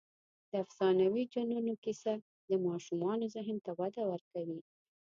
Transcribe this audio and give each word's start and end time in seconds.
د 0.49 0.51
افسانوي 0.63 1.23
جنونو 1.33 1.73
کیسه 1.83 2.13
د 2.49 2.51
ماشومانو 2.67 3.25
ذهن 3.35 3.57
ته 3.65 3.71
وده 3.79 4.03
ورکوي. 4.11 4.59